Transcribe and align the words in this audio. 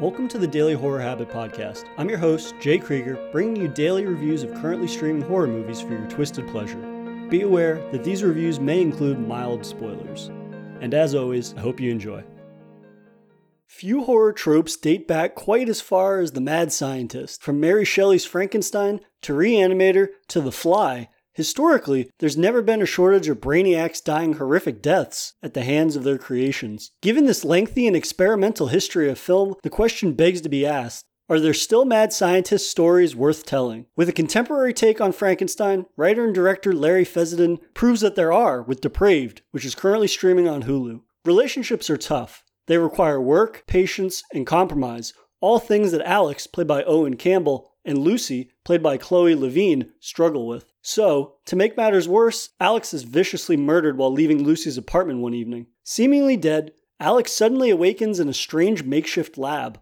Welcome 0.00 0.26
to 0.30 0.38
the 0.38 0.46
Daily 0.48 0.74
Horror 0.74 1.00
Habit 1.00 1.28
Podcast. 1.28 1.84
I'm 1.96 2.08
your 2.08 2.18
host, 2.18 2.56
Jay 2.60 2.78
Krieger, 2.78 3.28
bringing 3.30 3.54
you 3.54 3.68
daily 3.68 4.04
reviews 4.04 4.42
of 4.42 4.52
currently 4.54 4.88
streaming 4.88 5.22
horror 5.22 5.46
movies 5.46 5.80
for 5.80 5.90
your 5.90 6.08
twisted 6.08 6.48
pleasure. 6.48 6.80
Be 7.30 7.42
aware 7.42 7.76
that 7.92 8.02
these 8.02 8.24
reviews 8.24 8.58
may 8.58 8.80
include 8.80 9.20
mild 9.20 9.64
spoilers. 9.64 10.32
And 10.80 10.94
as 10.94 11.14
always, 11.14 11.54
I 11.54 11.60
hope 11.60 11.78
you 11.78 11.92
enjoy. 11.92 12.24
Few 13.68 14.02
horror 14.02 14.32
tropes 14.32 14.76
date 14.76 15.06
back 15.06 15.36
quite 15.36 15.68
as 15.68 15.80
far 15.80 16.18
as 16.18 16.32
The 16.32 16.40
Mad 16.40 16.72
Scientist. 16.72 17.40
From 17.40 17.60
Mary 17.60 17.84
Shelley's 17.84 18.24
Frankenstein 18.24 18.98
to 19.22 19.32
Reanimator 19.32 20.08
to 20.26 20.40
The 20.40 20.52
Fly, 20.52 21.08
Historically, 21.34 22.08
there's 22.20 22.36
never 22.36 22.62
been 22.62 22.80
a 22.80 22.86
shortage 22.86 23.28
of 23.28 23.40
brainiacs 23.40 24.02
dying 24.02 24.34
horrific 24.34 24.80
deaths 24.80 25.34
at 25.42 25.52
the 25.52 25.64
hands 25.64 25.96
of 25.96 26.04
their 26.04 26.18
creations. 26.18 26.92
Given 27.02 27.26
this 27.26 27.44
lengthy 27.44 27.86
and 27.86 27.96
experimental 27.96 28.68
history 28.68 29.10
of 29.10 29.18
film, 29.18 29.54
the 29.62 29.70
question 29.70 30.12
begs 30.12 30.40
to 30.42 30.48
be 30.48 30.64
asked 30.64 31.04
are 31.26 31.40
there 31.40 31.54
still 31.54 31.86
mad 31.86 32.12
scientist 32.12 32.70
stories 32.70 33.16
worth 33.16 33.46
telling? 33.46 33.86
With 33.96 34.10
a 34.10 34.12
contemporary 34.12 34.74
take 34.74 35.00
on 35.00 35.12
Frankenstein, 35.12 35.86
writer 35.96 36.22
and 36.22 36.34
director 36.34 36.74
Larry 36.74 37.06
Fessenden 37.06 37.60
proves 37.72 38.02
that 38.02 38.14
there 38.14 38.30
are 38.30 38.62
with 38.62 38.82
Depraved, 38.82 39.40
which 39.50 39.64
is 39.64 39.74
currently 39.74 40.06
streaming 40.06 40.48
on 40.48 40.64
Hulu. 40.64 41.00
Relationships 41.24 41.88
are 41.88 41.96
tough. 41.96 42.44
They 42.66 42.76
require 42.76 43.22
work, 43.22 43.64
patience, 43.66 44.22
and 44.34 44.46
compromise, 44.46 45.14
all 45.40 45.58
things 45.58 45.92
that 45.92 46.06
Alex, 46.06 46.46
played 46.46 46.66
by 46.66 46.84
Owen 46.84 47.16
Campbell, 47.16 47.72
and 47.86 47.96
Lucy, 47.96 48.50
played 48.62 48.82
by 48.82 48.98
Chloe 48.98 49.34
Levine, 49.34 49.92
struggle 50.00 50.46
with. 50.46 50.73
So, 50.86 51.36
to 51.46 51.56
make 51.56 51.78
matters 51.78 52.06
worse, 52.06 52.50
Alex 52.60 52.92
is 52.92 53.04
viciously 53.04 53.56
murdered 53.56 53.96
while 53.96 54.12
leaving 54.12 54.44
Lucy's 54.44 54.76
apartment 54.76 55.20
one 55.20 55.32
evening. 55.32 55.68
Seemingly 55.82 56.36
dead, 56.36 56.72
Alex 57.00 57.32
suddenly 57.32 57.70
awakens 57.70 58.20
in 58.20 58.28
a 58.28 58.34
strange 58.34 58.84
makeshift 58.84 59.38
lab. 59.38 59.80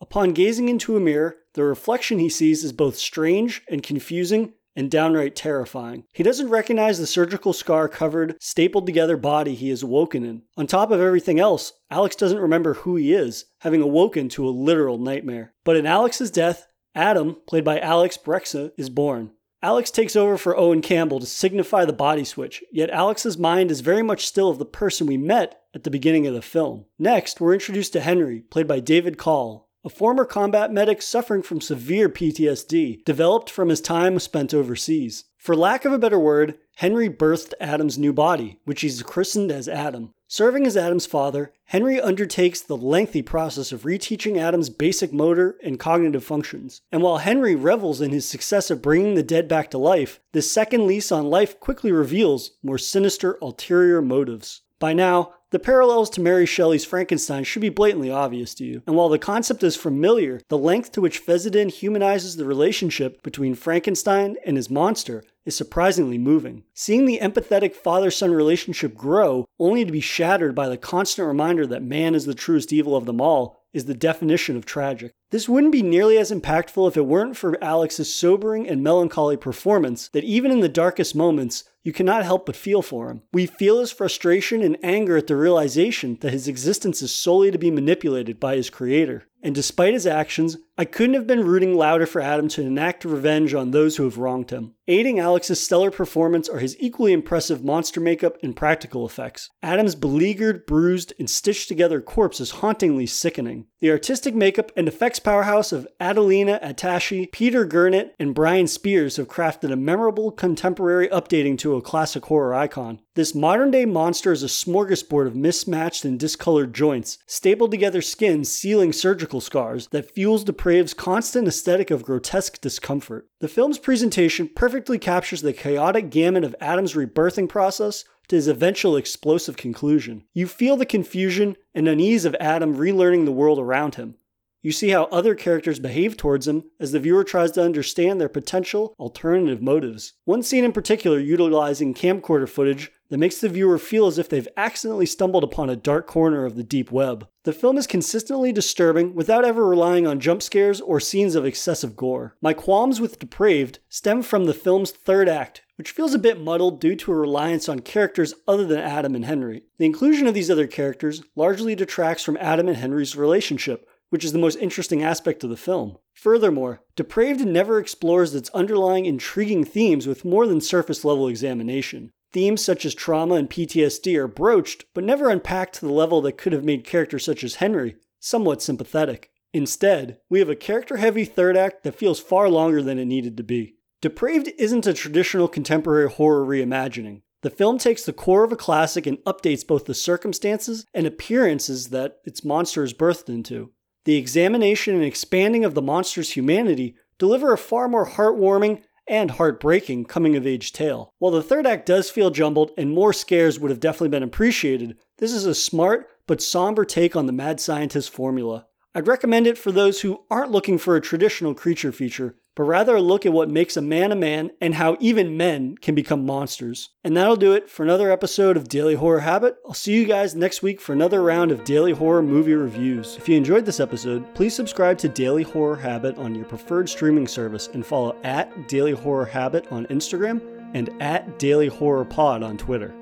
Upon 0.00 0.32
gazing 0.32 0.68
into 0.68 0.96
a 0.96 1.00
mirror, 1.00 1.36
the 1.54 1.62
reflection 1.62 2.18
he 2.18 2.28
sees 2.28 2.64
is 2.64 2.72
both 2.72 2.96
strange 2.96 3.62
and 3.70 3.80
confusing 3.80 4.54
and 4.74 4.90
downright 4.90 5.36
terrifying. 5.36 6.02
He 6.12 6.24
doesn't 6.24 6.50
recognize 6.50 6.98
the 6.98 7.06
surgical 7.06 7.52
scar 7.52 7.88
covered, 7.88 8.36
stapled 8.40 8.86
together 8.86 9.16
body 9.16 9.54
he 9.54 9.68
has 9.68 9.84
awoken 9.84 10.24
in. 10.24 10.42
On 10.56 10.66
top 10.66 10.90
of 10.90 11.00
everything 11.00 11.38
else, 11.38 11.72
Alex 11.92 12.16
doesn't 12.16 12.40
remember 12.40 12.74
who 12.74 12.96
he 12.96 13.12
is, 13.12 13.44
having 13.60 13.82
awoken 13.82 14.28
to 14.30 14.48
a 14.48 14.50
literal 14.50 14.98
nightmare. 14.98 15.54
But 15.62 15.76
in 15.76 15.86
Alex's 15.86 16.32
death, 16.32 16.66
Adam, 16.92 17.36
played 17.46 17.64
by 17.64 17.78
Alex 17.78 18.18
Breksa, 18.18 18.72
is 18.76 18.90
born. 18.90 19.30
Alex 19.64 19.90
takes 19.90 20.14
over 20.14 20.36
for 20.36 20.58
Owen 20.58 20.82
Campbell 20.82 21.20
to 21.20 21.24
signify 21.24 21.86
the 21.86 21.92
body 21.94 22.22
switch, 22.22 22.62
yet 22.70 22.90
Alex's 22.90 23.38
mind 23.38 23.70
is 23.70 23.80
very 23.80 24.02
much 24.02 24.26
still 24.26 24.50
of 24.50 24.58
the 24.58 24.66
person 24.66 25.06
we 25.06 25.16
met 25.16 25.62
at 25.74 25.84
the 25.84 25.90
beginning 25.90 26.26
of 26.26 26.34
the 26.34 26.42
film. 26.42 26.84
Next, 26.98 27.40
we're 27.40 27.54
introduced 27.54 27.94
to 27.94 28.02
Henry, 28.02 28.40
played 28.40 28.68
by 28.68 28.80
David 28.80 29.16
Call, 29.16 29.70
a 29.82 29.88
former 29.88 30.26
combat 30.26 30.70
medic 30.70 31.00
suffering 31.00 31.40
from 31.40 31.62
severe 31.62 32.10
PTSD, 32.10 33.06
developed 33.06 33.48
from 33.48 33.70
his 33.70 33.80
time 33.80 34.18
spent 34.18 34.52
overseas. 34.52 35.24
For 35.38 35.56
lack 35.56 35.86
of 35.86 35.94
a 35.94 35.98
better 35.98 36.18
word, 36.18 36.58
Henry 36.76 37.08
birthed 37.08 37.54
Adam's 37.58 37.96
new 37.96 38.12
body, 38.12 38.60
which 38.66 38.82
he's 38.82 39.02
christened 39.02 39.50
as 39.50 39.66
Adam. 39.66 40.12
Serving 40.26 40.66
as 40.66 40.76
Adam's 40.76 41.06
father, 41.06 41.52
Henry 41.66 42.00
undertakes 42.00 42.60
the 42.60 42.76
lengthy 42.76 43.22
process 43.22 43.72
of 43.72 43.82
reteaching 43.82 44.38
Adam's 44.38 44.70
basic 44.70 45.12
motor 45.12 45.56
and 45.62 45.78
cognitive 45.78 46.24
functions. 46.24 46.80
And 46.90 47.02
while 47.02 47.18
Henry 47.18 47.54
revels 47.54 48.00
in 48.00 48.10
his 48.10 48.26
success 48.26 48.70
of 48.70 48.82
bringing 48.82 49.14
the 49.14 49.22
dead 49.22 49.48
back 49.48 49.70
to 49.70 49.78
life, 49.78 50.20
this 50.32 50.50
second 50.50 50.86
lease 50.86 51.12
on 51.12 51.30
life 51.30 51.60
quickly 51.60 51.92
reveals 51.92 52.52
more 52.62 52.78
sinister 52.78 53.38
ulterior 53.42 54.00
motives. 54.00 54.62
By 54.78 54.92
now, 54.92 55.34
the 55.50 55.58
parallels 55.60 56.10
to 56.10 56.20
Mary 56.20 56.46
Shelley's 56.46 56.84
Frankenstein 56.84 57.44
should 57.44 57.62
be 57.62 57.68
blatantly 57.68 58.10
obvious 58.10 58.54
to 58.54 58.64
you, 58.64 58.82
and 58.86 58.96
while 58.96 59.08
the 59.08 59.20
concept 59.20 59.62
is 59.62 59.76
familiar, 59.76 60.40
the 60.48 60.58
length 60.58 60.90
to 60.92 61.00
which 61.00 61.18
Fessenden 61.18 61.68
humanizes 61.68 62.36
the 62.36 62.44
relationship 62.44 63.22
between 63.22 63.54
Frankenstein 63.54 64.36
and 64.44 64.56
his 64.56 64.68
monster 64.68 65.22
is 65.44 65.56
surprisingly 65.56 66.18
moving. 66.18 66.64
Seeing 66.74 67.06
the 67.06 67.18
empathetic 67.20 67.74
father 67.74 68.10
son 68.10 68.32
relationship 68.32 68.94
grow, 68.94 69.46
only 69.58 69.84
to 69.84 69.92
be 69.92 70.00
shattered 70.00 70.54
by 70.54 70.68
the 70.68 70.76
constant 70.76 71.26
reminder 71.28 71.66
that 71.66 71.82
man 71.82 72.14
is 72.14 72.24
the 72.24 72.34
truest 72.34 72.72
evil 72.72 72.96
of 72.96 73.06
them 73.06 73.20
all, 73.20 73.64
is 73.72 73.84
the 73.86 73.94
definition 73.94 74.56
of 74.56 74.64
tragic. 74.64 75.12
This 75.34 75.48
wouldn't 75.48 75.72
be 75.72 75.82
nearly 75.82 76.16
as 76.16 76.30
impactful 76.30 76.86
if 76.86 76.96
it 76.96 77.06
weren't 77.06 77.36
for 77.36 77.58
Alex's 77.60 78.14
sobering 78.14 78.68
and 78.68 78.84
melancholy 78.84 79.36
performance 79.36 80.06
that 80.10 80.22
even 80.22 80.52
in 80.52 80.60
the 80.60 80.68
darkest 80.68 81.16
moments, 81.16 81.64
you 81.82 81.92
cannot 81.92 82.24
help 82.24 82.46
but 82.46 82.54
feel 82.54 82.82
for 82.82 83.10
him. 83.10 83.22
We 83.32 83.46
feel 83.46 83.80
his 83.80 83.90
frustration 83.90 84.62
and 84.62 84.78
anger 84.80 85.16
at 85.16 85.26
the 85.26 85.34
realization 85.34 86.18
that 86.20 86.32
his 86.32 86.46
existence 86.46 87.02
is 87.02 87.12
solely 87.12 87.50
to 87.50 87.58
be 87.58 87.72
manipulated 87.72 88.38
by 88.38 88.54
his 88.54 88.70
creator. 88.70 89.24
And 89.42 89.54
despite 89.54 89.92
his 89.92 90.06
actions, 90.06 90.56
I 90.78 90.86
couldn't 90.86 91.14
have 91.16 91.26
been 91.26 91.44
rooting 91.44 91.76
louder 91.76 92.06
for 92.06 92.22
Adam 92.22 92.48
to 92.48 92.62
enact 92.62 93.04
revenge 93.04 93.52
on 93.52 93.70
those 93.72 93.96
who 93.96 94.04
have 94.04 94.16
wronged 94.16 94.50
him. 94.50 94.74
Aiding 94.88 95.18
Alex's 95.18 95.60
stellar 95.60 95.90
performance 95.90 96.48
are 96.48 96.60
his 96.60 96.74
equally 96.80 97.12
impressive 97.12 97.62
monster 97.62 98.00
makeup 98.00 98.38
and 98.42 98.56
practical 98.56 99.04
effects. 99.04 99.50
Adam's 99.62 99.94
beleaguered, 99.94 100.64
bruised, 100.64 101.12
and 101.18 101.28
stitched 101.28 101.68
together 101.68 102.00
corpse 102.00 102.40
is 102.40 102.52
hauntingly 102.52 103.04
sickening. 103.04 103.66
The 103.84 103.90
artistic 103.90 104.34
makeup 104.34 104.72
and 104.78 104.88
effects 104.88 105.18
powerhouse 105.18 105.70
of 105.70 105.86
Adelina 106.00 106.58
Atashi, 106.62 107.30
Peter 107.30 107.66
Gerner, 107.66 108.12
and 108.18 108.34
Brian 108.34 108.66
Spears 108.66 109.16
have 109.16 109.28
crafted 109.28 109.70
a 109.70 109.76
memorable 109.76 110.30
contemporary 110.30 111.06
updating 111.08 111.58
to 111.58 111.76
a 111.76 111.82
classic 111.82 112.24
horror 112.24 112.54
icon. 112.54 113.00
This 113.14 113.32
modern 113.32 113.70
day 113.70 113.84
monster 113.84 114.32
is 114.32 114.42
a 114.42 114.48
smorgasbord 114.48 115.28
of 115.28 115.36
mismatched 115.36 116.04
and 116.04 116.18
discolored 116.18 116.74
joints, 116.74 117.18
stapled 117.26 117.70
together 117.70 118.02
skins 118.02 118.50
sealing 118.50 118.92
surgical 118.92 119.40
scars 119.40 119.86
that 119.92 120.10
fuels 120.10 120.42
Depraved's 120.42 120.94
constant 120.94 121.46
aesthetic 121.46 121.92
of 121.92 122.02
grotesque 122.02 122.60
discomfort. 122.60 123.28
The 123.38 123.46
film's 123.46 123.78
presentation 123.78 124.50
perfectly 124.52 124.98
captures 124.98 125.42
the 125.42 125.52
chaotic 125.52 126.10
gamut 126.10 126.42
of 126.42 126.56
Adam's 126.60 126.94
rebirthing 126.94 127.48
process 127.48 128.04
to 128.26 128.34
his 128.34 128.48
eventual 128.48 128.96
explosive 128.96 129.56
conclusion. 129.56 130.24
You 130.32 130.48
feel 130.48 130.76
the 130.76 130.84
confusion 130.84 131.56
and 131.72 131.86
unease 131.86 132.24
of 132.24 132.34
Adam 132.40 132.74
relearning 132.74 133.26
the 133.26 133.32
world 133.32 133.60
around 133.60 133.94
him. 133.94 134.16
You 134.64 134.72
see 134.72 134.88
how 134.88 135.04
other 135.04 135.34
characters 135.34 135.78
behave 135.78 136.16
towards 136.16 136.48
him 136.48 136.64
as 136.80 136.90
the 136.90 136.98
viewer 136.98 137.22
tries 137.22 137.50
to 137.52 137.62
understand 137.62 138.18
their 138.18 138.30
potential 138.30 138.94
alternative 138.98 139.60
motives. 139.60 140.14
One 140.24 140.42
scene 140.42 140.64
in 140.64 140.72
particular 140.72 141.18
utilizing 141.18 141.92
camcorder 141.92 142.48
footage 142.48 142.90
that 143.10 143.18
makes 143.18 143.42
the 143.42 143.50
viewer 143.50 143.76
feel 143.76 144.06
as 144.06 144.16
if 144.16 144.30
they've 144.30 144.48
accidentally 144.56 145.04
stumbled 145.04 145.44
upon 145.44 145.68
a 145.68 145.76
dark 145.76 146.06
corner 146.06 146.46
of 146.46 146.56
the 146.56 146.62
deep 146.62 146.90
web. 146.90 147.28
The 147.42 147.52
film 147.52 147.76
is 147.76 147.86
consistently 147.86 148.52
disturbing 148.52 149.14
without 149.14 149.44
ever 149.44 149.66
relying 149.66 150.06
on 150.06 150.18
jump 150.18 150.42
scares 150.42 150.80
or 150.80 150.98
scenes 150.98 151.34
of 151.34 151.44
excessive 151.44 151.94
gore. 151.94 152.34
My 152.40 152.54
qualms 152.54 153.02
with 153.02 153.18
Depraved 153.18 153.80
stem 153.90 154.22
from 154.22 154.46
the 154.46 154.54
film's 154.54 154.92
third 154.92 155.28
act, 155.28 155.60
which 155.76 155.90
feels 155.90 156.14
a 156.14 156.18
bit 156.18 156.40
muddled 156.40 156.80
due 156.80 156.96
to 156.96 157.12
a 157.12 157.16
reliance 157.16 157.68
on 157.68 157.80
characters 157.80 158.32
other 158.48 158.64
than 158.64 158.78
Adam 158.78 159.14
and 159.14 159.26
Henry. 159.26 159.64
The 159.76 159.84
inclusion 159.84 160.26
of 160.26 160.32
these 160.32 160.50
other 160.50 160.66
characters 160.66 161.22
largely 161.36 161.74
detracts 161.74 162.24
from 162.24 162.38
Adam 162.38 162.66
and 162.66 162.78
Henry's 162.78 163.14
relationship, 163.14 163.86
which 164.14 164.24
is 164.24 164.32
the 164.32 164.38
most 164.38 164.54
interesting 164.60 165.02
aspect 165.02 165.42
of 165.42 165.50
the 165.50 165.56
film. 165.56 165.98
Furthermore, 166.12 166.80
Depraved 166.94 167.44
never 167.44 167.80
explores 167.80 168.32
its 168.32 168.48
underlying 168.50 169.06
intriguing 169.06 169.64
themes 169.64 170.06
with 170.06 170.24
more 170.24 170.46
than 170.46 170.60
surface 170.60 171.04
level 171.04 171.26
examination. 171.26 172.12
Themes 172.32 172.64
such 172.64 172.84
as 172.84 172.94
trauma 172.94 173.34
and 173.34 173.50
PTSD 173.50 174.16
are 174.16 174.28
broached, 174.28 174.84
but 174.94 175.02
never 175.02 175.30
unpacked 175.30 175.74
to 175.74 175.86
the 175.86 175.92
level 175.92 176.20
that 176.20 176.38
could 176.38 176.52
have 176.52 176.62
made 176.62 176.84
characters 176.84 177.24
such 177.24 177.42
as 177.42 177.56
Henry 177.56 177.96
somewhat 178.20 178.62
sympathetic. 178.62 179.32
Instead, 179.52 180.18
we 180.30 180.38
have 180.38 180.48
a 180.48 180.54
character 180.54 180.98
heavy 180.98 181.24
third 181.24 181.56
act 181.56 181.82
that 181.82 181.98
feels 181.98 182.20
far 182.20 182.48
longer 182.48 182.80
than 182.82 183.00
it 183.00 183.06
needed 183.06 183.36
to 183.36 183.42
be. 183.42 183.74
Depraved 184.00 184.48
isn't 184.58 184.86
a 184.86 184.94
traditional 184.94 185.48
contemporary 185.48 186.08
horror 186.08 186.46
reimagining. 186.46 187.22
The 187.42 187.50
film 187.50 187.78
takes 187.78 188.04
the 188.04 188.12
core 188.12 188.44
of 188.44 188.52
a 188.52 188.56
classic 188.56 189.08
and 189.08 189.18
updates 189.24 189.66
both 189.66 189.86
the 189.86 189.92
circumstances 189.92 190.86
and 190.94 191.04
appearances 191.04 191.88
that 191.88 192.18
its 192.24 192.44
monster 192.44 192.84
is 192.84 192.94
birthed 192.94 193.28
into 193.28 193.72
the 194.04 194.16
examination 194.16 194.94
and 194.94 195.04
expanding 195.04 195.64
of 195.64 195.74
the 195.74 195.82
monster's 195.82 196.30
humanity 196.30 196.96
deliver 197.18 197.52
a 197.52 197.58
far 197.58 197.88
more 197.88 198.08
heartwarming 198.08 198.82
and 199.06 199.32
heartbreaking 199.32 200.04
coming 200.04 200.36
of 200.36 200.46
age 200.46 200.72
tale. 200.72 201.12
While 201.18 201.32
the 201.32 201.42
third 201.42 201.66
act 201.66 201.86
does 201.86 202.10
feel 202.10 202.30
jumbled 202.30 202.70
and 202.76 202.90
more 202.90 203.12
scares 203.12 203.58
would 203.58 203.70
have 203.70 203.80
definitely 203.80 204.08
been 204.08 204.22
appreciated, 204.22 204.96
this 205.18 205.32
is 205.32 205.46
a 205.46 205.54
smart 205.54 206.08
but 206.26 206.42
somber 206.42 206.84
take 206.84 207.14
on 207.14 207.26
the 207.26 207.32
mad 207.32 207.60
scientist 207.60 208.10
formula. 208.10 208.66
I'd 208.94 209.08
recommend 209.08 209.46
it 209.46 209.58
for 209.58 209.72
those 209.72 210.00
who 210.00 210.24
aren't 210.30 210.52
looking 210.52 210.78
for 210.78 210.96
a 210.96 211.00
traditional 211.00 211.54
creature 211.54 211.92
feature, 211.92 212.36
but 212.54 212.64
rather 212.64 213.00
look 213.00 213.26
at 213.26 213.32
what 213.32 213.50
makes 213.50 213.76
a 213.76 213.82
man 213.82 214.12
a 214.12 214.16
man 214.16 214.50
and 214.60 214.74
how 214.74 214.96
even 215.00 215.36
men 215.36 215.76
can 215.76 215.94
become 215.94 216.24
monsters. 216.24 216.90
And 217.02 217.16
that'll 217.16 217.36
do 217.36 217.52
it 217.52 217.68
for 217.68 217.82
another 217.82 218.10
episode 218.10 218.56
of 218.56 218.68
Daily 218.68 218.94
Horror 218.94 219.20
Habit. 219.20 219.56
I'll 219.66 219.74
see 219.74 219.92
you 219.92 220.04
guys 220.04 220.34
next 220.34 220.62
week 220.62 220.80
for 220.80 220.92
another 220.92 221.22
round 221.22 221.50
of 221.50 221.64
Daily 221.64 221.92
Horror 221.92 222.22
movie 222.22 222.54
reviews. 222.54 223.16
If 223.16 223.28
you 223.28 223.36
enjoyed 223.36 223.66
this 223.66 223.80
episode, 223.80 224.34
please 224.34 224.54
subscribe 224.54 224.98
to 224.98 225.08
Daily 225.08 225.42
Horror 225.42 225.76
Habit 225.76 226.16
on 226.16 226.34
your 226.34 226.44
preferred 226.44 226.88
streaming 226.88 227.26
service 227.26 227.68
and 227.72 227.84
follow 227.84 228.16
at 228.22 228.68
Daily 228.68 228.92
Horror 228.92 229.26
Habit 229.26 229.70
on 229.70 229.86
Instagram 229.86 230.40
and 230.74 230.90
at 231.00 231.38
Daily 231.38 231.68
Horror 231.68 232.04
Pod 232.04 232.42
on 232.42 232.56
Twitter. 232.56 232.94